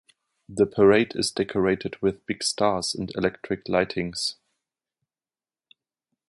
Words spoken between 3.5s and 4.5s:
lightings.